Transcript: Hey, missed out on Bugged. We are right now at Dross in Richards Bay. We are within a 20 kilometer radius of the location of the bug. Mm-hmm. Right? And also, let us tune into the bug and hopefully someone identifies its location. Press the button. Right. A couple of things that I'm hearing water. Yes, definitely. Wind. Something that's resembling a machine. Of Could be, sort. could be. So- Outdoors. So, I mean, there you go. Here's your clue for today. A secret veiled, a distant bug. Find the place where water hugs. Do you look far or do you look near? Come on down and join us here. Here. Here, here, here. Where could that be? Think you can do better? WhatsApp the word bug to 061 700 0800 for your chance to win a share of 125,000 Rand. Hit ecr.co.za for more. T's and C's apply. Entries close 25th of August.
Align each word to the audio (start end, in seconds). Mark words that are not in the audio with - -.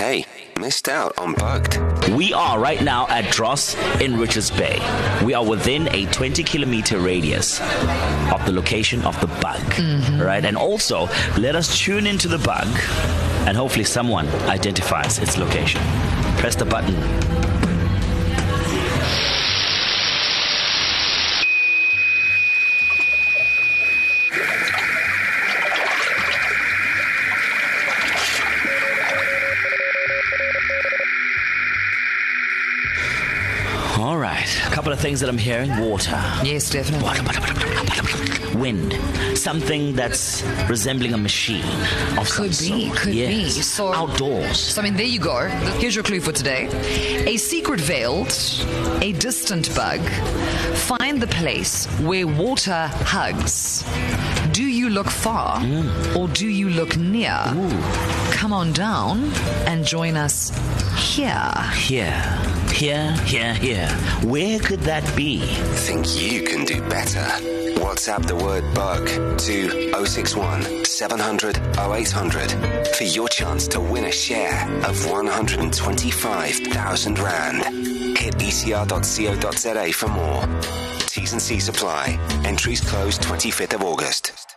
Hey, 0.00 0.24
missed 0.58 0.88
out 0.88 1.12
on 1.18 1.34
Bugged. 1.34 1.76
We 2.14 2.32
are 2.32 2.58
right 2.58 2.82
now 2.82 3.06
at 3.08 3.26
Dross 3.26 3.74
in 4.00 4.18
Richards 4.18 4.50
Bay. 4.50 4.78
We 5.22 5.34
are 5.34 5.44
within 5.44 5.94
a 5.94 6.06
20 6.06 6.42
kilometer 6.42 6.98
radius 6.98 7.60
of 8.32 8.42
the 8.46 8.50
location 8.50 9.02
of 9.02 9.20
the 9.20 9.26
bug. 9.26 9.60
Mm-hmm. 9.60 10.22
Right? 10.22 10.42
And 10.42 10.56
also, 10.56 11.06
let 11.36 11.54
us 11.54 11.78
tune 11.78 12.06
into 12.06 12.28
the 12.28 12.38
bug 12.38 12.68
and 13.46 13.54
hopefully 13.54 13.84
someone 13.84 14.26
identifies 14.48 15.18
its 15.18 15.36
location. 15.36 15.82
Press 16.38 16.56
the 16.56 16.64
button. 16.64 16.94
Right. 34.32 34.66
A 34.66 34.70
couple 34.70 34.92
of 34.92 35.00
things 35.00 35.20
that 35.20 35.28
I'm 35.28 35.38
hearing 35.38 35.76
water. 35.78 36.10
Yes, 36.44 36.70
definitely. 36.70 37.18
Wind. 38.58 38.94
Something 39.38 39.94
that's 39.94 40.42
resembling 40.68 41.14
a 41.14 41.18
machine. 41.18 41.64
Of 42.18 42.28
Could 42.30 42.50
be, 42.50 42.88
sort. 42.88 42.96
could 42.98 43.12
be. 43.12 43.48
So- 43.50 43.92
Outdoors. 43.94 44.58
So, 44.58 44.80
I 44.80 44.84
mean, 44.84 44.96
there 44.96 45.06
you 45.06 45.20
go. 45.20 45.48
Here's 45.78 45.94
your 45.94 46.04
clue 46.04 46.20
for 46.20 46.32
today. 46.32 46.68
A 47.26 47.36
secret 47.36 47.80
veiled, 47.80 48.28
a 49.02 49.12
distant 49.12 49.74
bug. 49.74 50.00
Find 50.90 51.20
the 51.22 51.26
place 51.28 51.86
where 52.00 52.26
water 52.26 52.88
hugs. 52.92 53.84
Do 54.90 54.94
you 54.94 55.02
look 55.02 55.12
far 55.12 55.62
or 56.16 56.26
do 56.26 56.48
you 56.48 56.68
look 56.68 56.96
near? 56.96 57.38
Come 58.32 58.52
on 58.52 58.72
down 58.72 59.22
and 59.68 59.84
join 59.84 60.16
us 60.16 60.50
here. 60.96 61.52
Here. 61.76 62.20
Here, 62.72 63.12
here, 63.24 63.54
here. 63.54 63.86
Where 64.24 64.58
could 64.58 64.80
that 64.80 65.04
be? 65.14 65.42
Think 65.86 66.20
you 66.20 66.42
can 66.42 66.64
do 66.64 66.80
better? 66.88 67.20
WhatsApp 67.78 68.26
the 68.26 68.34
word 68.34 68.64
bug 68.74 69.06
to 69.38 70.04
061 70.04 70.84
700 70.84 71.58
0800 71.78 72.50
for 72.96 73.04
your 73.04 73.28
chance 73.28 73.68
to 73.68 73.80
win 73.80 74.06
a 74.06 74.12
share 74.12 74.64
of 74.84 75.06
125,000 75.08 77.18
Rand. 77.20 77.62
Hit 78.18 78.34
ecr.co.za 78.38 79.92
for 79.92 80.08
more. 80.08 80.48
T's 81.06 81.32
and 81.32 81.40
C's 81.40 81.68
apply. 81.68 82.18
Entries 82.44 82.80
close 82.80 83.20
25th 83.20 83.74
of 83.74 83.84
August. 83.84 84.50